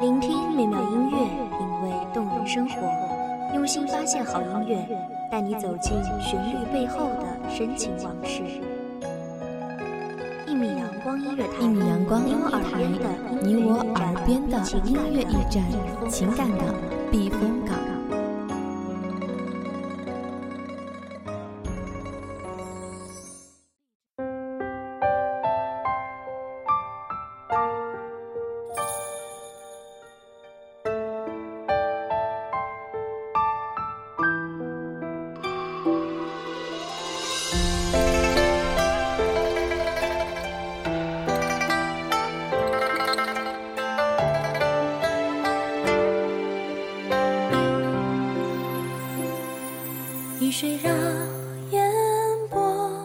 [0.00, 1.18] 聆听美妙音乐，
[1.58, 2.74] 品味动人生活，
[3.54, 4.98] 用心发现好音乐，
[5.30, 8.42] 带你走进旋律背后的深情往事。
[10.46, 12.80] 一米阳光音乐台，一米阳光音乐台，
[13.42, 15.62] 你我耳边的音乐驿站，
[16.08, 16.64] 情感的
[17.10, 17.89] 避风港。
[50.60, 50.94] 水绕
[51.70, 51.90] 烟
[52.50, 53.02] 波，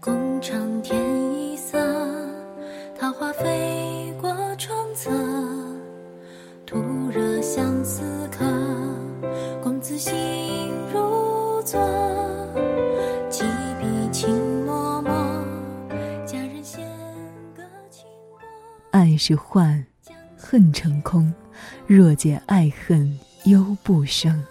[0.00, 0.98] 共唱天
[1.34, 1.78] 一色，
[2.98, 5.10] 桃花飞过窗侧，
[6.64, 6.78] 徒
[7.10, 8.46] 惹相思客，
[9.62, 10.14] 公子心
[10.90, 11.78] 如昨。
[13.28, 13.44] 几
[13.78, 15.44] 笔情脉脉，
[16.24, 16.82] 佳人弦
[17.54, 18.06] 歌情
[18.38, 18.46] 歌，
[18.92, 19.84] 爱是幻，
[20.34, 21.30] 恨成空，
[21.86, 24.42] 若见爱恨忧不生。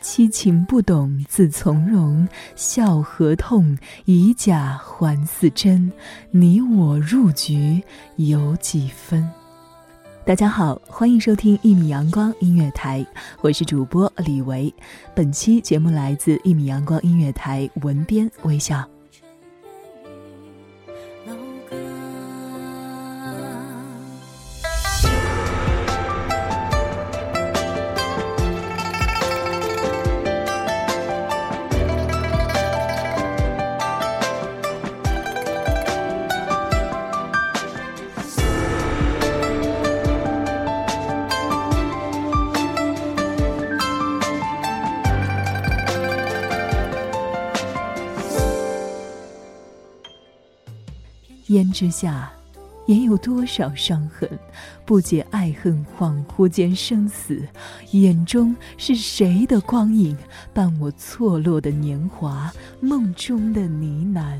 [0.00, 2.26] 七情不懂自从容。
[2.54, 5.90] 笑何痛，以假还似真。
[6.30, 7.82] 你我入局
[8.16, 9.28] 有几分？
[10.24, 13.06] 大家好，欢迎收听一米阳光音乐台，
[13.40, 14.72] 我是主播李维。
[15.14, 18.84] 本期节目来自一米阳光音乐台文编微笑。
[51.56, 52.30] 胭脂下，
[52.84, 54.28] 也有多少伤痕？
[54.84, 57.42] 不解爱恨，恍惚间生死。
[57.92, 60.14] 眼中是谁的光影，
[60.52, 62.52] 伴我错落的年华？
[62.78, 64.38] 梦中的呢喃。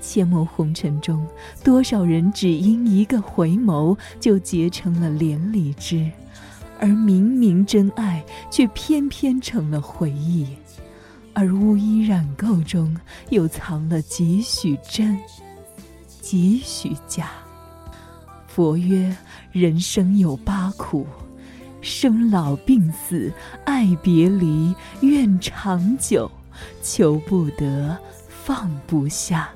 [0.00, 1.26] 阡陌红尘中，
[1.64, 6.08] 多少人只因一个回眸，就结成了连理枝，
[6.78, 10.46] 而明明真爱，却偏偏成了回忆。
[11.32, 12.96] 而乌衣染垢中，
[13.30, 15.18] 又藏了几许真？
[16.26, 17.28] 几许家？
[18.48, 19.16] 佛曰：
[19.52, 21.06] 人生有八苦，
[21.80, 23.32] 生老病死、
[23.64, 26.28] 爱别离、怨长久，
[26.82, 27.96] 求不得，
[28.28, 29.50] 放不下。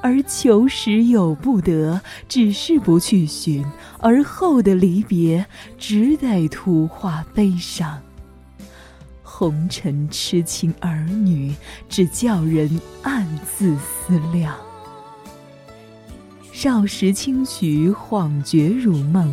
[0.00, 3.66] 而求时有不得，只是不去寻，
[3.98, 5.44] 而后的离别，
[5.76, 8.00] 只得徒化悲伤。
[9.24, 11.52] 红尘痴情儿女，
[11.88, 14.56] 只叫人暗自思量。
[16.64, 19.30] 少时轻许，恍觉如梦；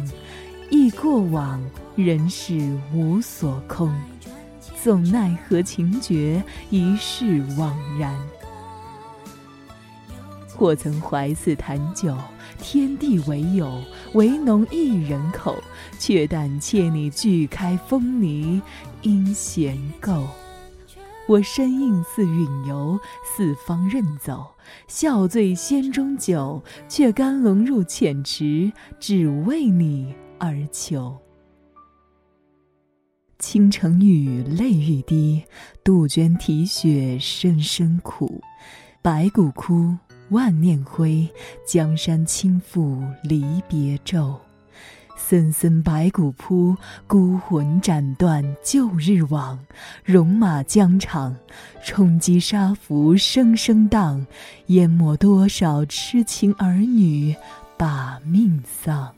[0.69, 1.63] 忆过往，
[1.95, 3.89] 人世无所空。
[4.83, 8.13] 总奈何情绝，一世惘然。
[10.49, 12.13] 或曾怀似谈酒，
[12.61, 13.81] 天地为友，
[14.11, 15.55] 唯浓一人口。
[15.97, 18.61] 却但妾你俱开风泥，
[19.03, 20.25] 应闲垢。
[21.27, 24.45] 我身应似允游，四方任走，
[24.87, 31.17] 笑醉仙中酒，却甘龙入浅池，只为你而求。
[33.39, 35.41] 倾城雨，泪欲滴；
[35.83, 38.41] 杜鹃啼血，声声苦。
[39.01, 39.97] 白骨枯，
[40.29, 41.27] 万念灰，
[41.65, 44.39] 江山倾覆，离别骤。
[45.29, 46.75] 森森白骨铺，
[47.07, 49.57] 孤魂斩断旧日往。
[50.03, 51.33] 戎马疆场，
[51.85, 54.25] 冲击沙浮声声荡，
[54.67, 57.33] 淹没多少痴情儿女，
[57.77, 59.09] 把命丧。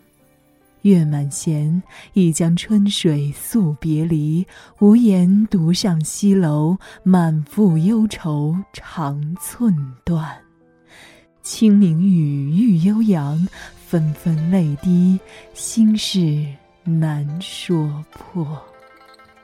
[0.83, 4.45] 月满弦，一江春水诉别离。
[4.79, 9.73] 无言独上西楼，满腹忧愁长寸
[10.03, 10.29] 断。
[11.41, 13.47] 清明雨，欲悠扬。
[13.93, 15.19] 纷纷泪滴，
[15.53, 16.43] 心事
[16.83, 18.59] 难说破。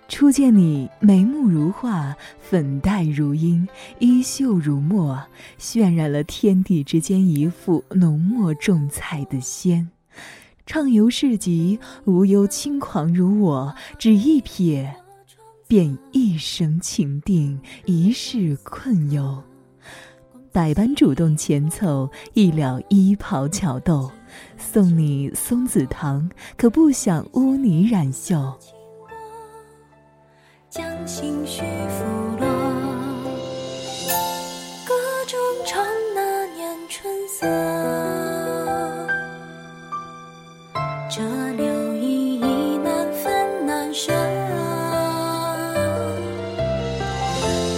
[0.07, 3.67] 初见你，眉目如画，粉黛如樱，
[3.99, 5.21] 衣袖如墨，
[5.59, 9.87] 渲染了天地之间一幅浓墨重彩的仙。
[10.65, 14.89] 畅游市集，无忧轻狂如我，只一瞥，
[15.67, 19.43] 便一生情定，一世困忧。
[20.51, 24.11] 百般主动前凑，一了衣袍巧斗，
[24.57, 28.35] 送你松子糖，可不想污泥染袖。
[30.69, 32.05] 将心绪拂
[32.37, 32.47] 落，
[34.85, 34.93] 歌
[35.27, 35.83] 中唱
[36.13, 37.47] 那年春色，
[41.09, 41.23] 这
[41.53, 44.13] 留意已难分难舍。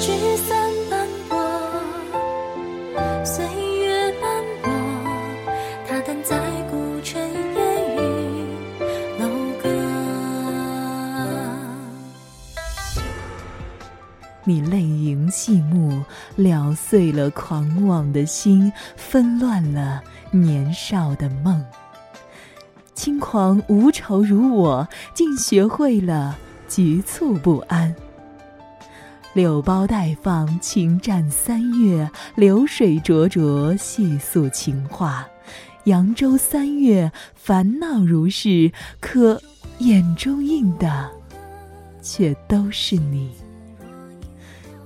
[0.01, 1.37] 聚散斑驳，
[15.41, 16.03] 盈细目，
[16.35, 21.63] 撩碎了狂妄的心，纷乱了年少的梦。
[22.93, 27.95] 轻狂无愁如我，竟学会了局促不安。
[29.33, 35.27] 柳苞待放，情占三月；流水灼灼，细诉情话。
[35.85, 39.41] 扬州三月，烦恼如是，可
[39.79, 41.09] 眼中映的，
[42.03, 43.31] 却都是你。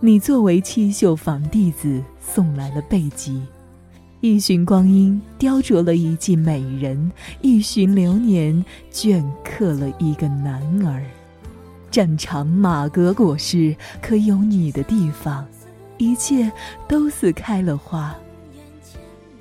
[0.06, 3.42] 你作为七秀坊弟子送来了背脊，
[4.22, 7.12] 一旬光阴雕琢了一季美人，
[7.42, 11.04] 一旬流年镌刻了一个男儿。
[11.90, 15.44] 战场马革裹尸，可有你的地方，
[15.98, 16.52] 一切
[16.88, 18.16] 都似开了花，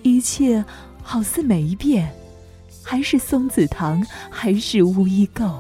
[0.03, 0.65] 一切
[1.03, 2.11] 好似没变，
[2.83, 5.57] 还是松子糖，还是乌衣垢，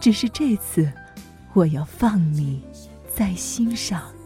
[0.00, 0.90] 只是这次，
[1.52, 2.60] 我要放你。
[3.14, 4.23] 在心上。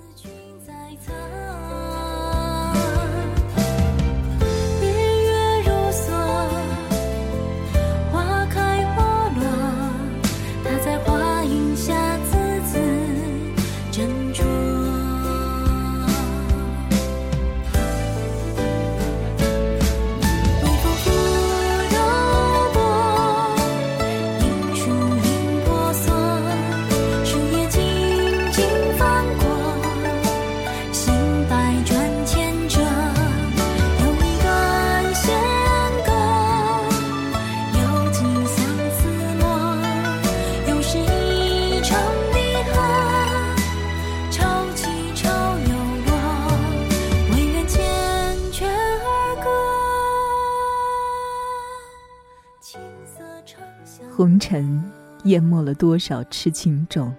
[54.19, 54.82] 红尘
[55.26, 57.15] 淹没了多少痴情种，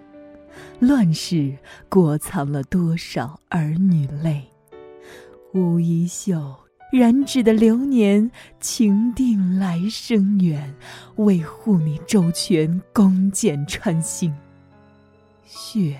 [0.81, 1.55] 乱世
[1.87, 4.43] 裹藏了多少儿女泪。
[5.53, 6.53] 乌衣袖
[6.91, 8.29] 染指的流年，
[8.59, 10.75] 情定来生缘，
[11.15, 14.35] 为护你周全，弓箭穿心。
[15.45, 15.97] 血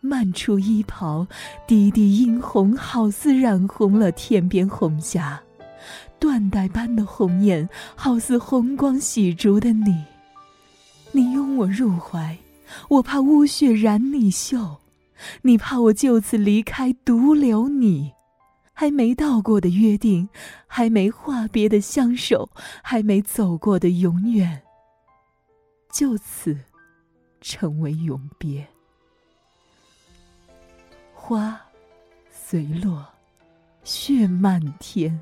[0.00, 1.26] 漫出衣袍，
[1.66, 5.42] 滴滴殷红，好似染红了天边红霞。
[6.20, 10.04] 缎带般的红艳，好似红光洗烛的你。
[11.18, 12.38] 你拥我入怀，
[12.88, 14.76] 我怕污血染你袖，
[15.42, 18.12] 你怕我就此离开，独留你。
[18.72, 20.28] 还没到过的约定，
[20.68, 22.48] 还没话别的相守，
[22.84, 24.62] 还没走过的永远，
[25.90, 26.56] 就此
[27.40, 28.64] 成为永别。
[31.12, 31.60] 花
[32.30, 33.04] 随落，
[33.82, 35.20] 血漫天，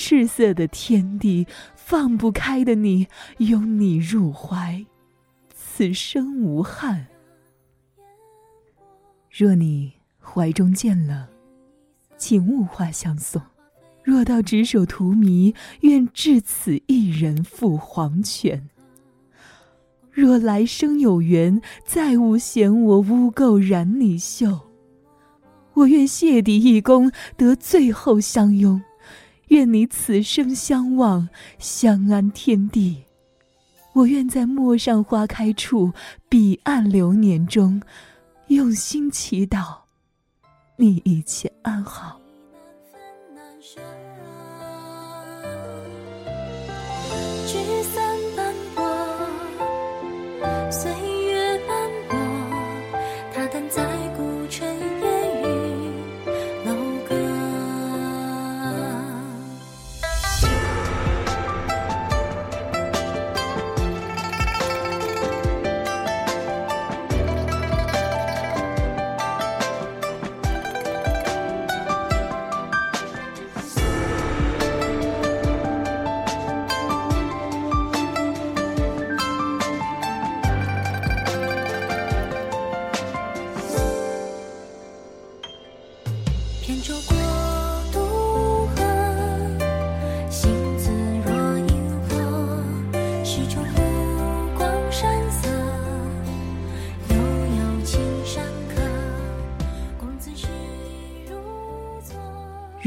[0.00, 1.44] 赤色的天地。
[1.74, 4.84] 放不开的你，拥你入怀，
[5.52, 7.08] 此生无憾。
[9.32, 11.26] 若你怀中见冷，
[12.16, 13.40] 请勿花相送；
[14.04, 18.68] 若到执手荼蘼，愿至此一人赴黄泉。
[20.12, 24.60] 若来生有缘，再勿嫌我污垢染你袖。
[25.72, 28.80] 我愿谢底一躬，得最后相拥。
[29.48, 31.28] 愿你此生相望，
[31.58, 33.04] 相安天地。
[33.94, 35.92] 我愿在陌上花开处，
[36.28, 37.82] 彼岸流年中，
[38.48, 39.78] 用心祈祷，
[40.76, 42.20] 你一切安好。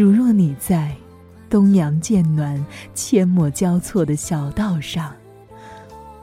[0.01, 0.95] 如若你在
[1.47, 2.65] 东阳渐暖、
[2.95, 5.13] 阡陌交错的小道上，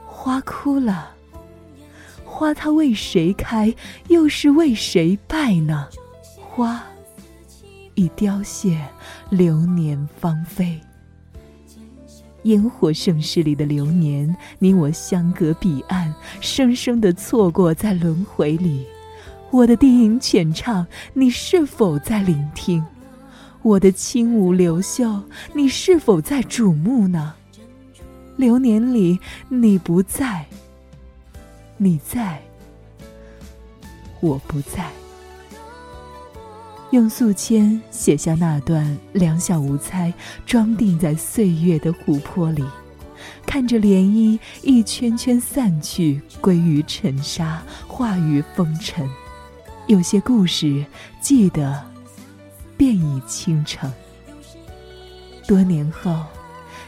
[0.05, 1.11] 花枯了，
[2.25, 3.73] 花它为谁开，
[4.09, 5.87] 又是为谁败呢？
[6.35, 6.83] 花
[7.95, 8.85] 已凋谢，
[9.29, 10.77] 流年芳菲。
[12.43, 18.85] 烟火盛世里的流年，你我相隔彼岸，生生的错过在轮回里。
[19.51, 22.85] 我的低吟浅唱，你是否在聆听？
[23.61, 25.23] 我的轻舞流袖，
[25.53, 27.35] 你是否在瞩目呢？
[28.37, 30.45] 流年里，你不在，
[31.77, 32.41] 你在，
[34.21, 34.89] 我不在。
[36.91, 40.11] 用素笺写下那段两小无猜，
[40.45, 42.63] 装订在岁月的湖泊里，
[43.45, 49.07] 看着涟漪一圈圈散去，归于尘沙，化于风尘。
[49.87, 50.85] 有些故事，
[51.21, 51.88] 记得，
[52.79, 53.91] 便已倾城。
[55.45, 56.23] 多年后，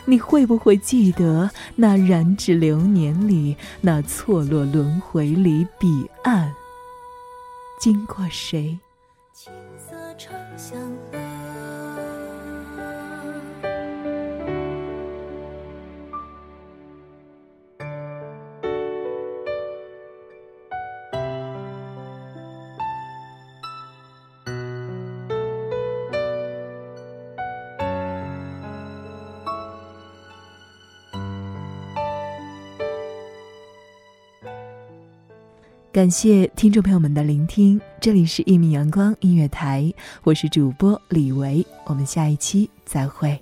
[0.05, 6.53] 你会不会记得那染指流年里，那错落轮回里彼岸，
[7.77, 8.79] 经过谁？
[35.93, 39.81] 感谢听众朋友们的聆听，这里是《一米阳光音乐台》，
[40.23, 43.37] 我是主播李维，我们下一期再会。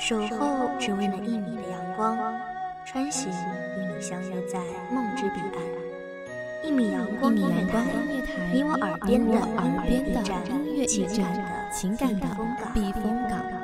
[0.00, 2.16] 守候只为那一米的阳光，
[2.86, 4.58] 穿行与你相约在
[4.90, 6.66] 梦之彼岸。
[6.66, 7.84] 一米阳光音乐台，
[8.50, 12.26] 你我耳边的耳边的音乐驿站，情感的
[12.72, 13.57] 避风港。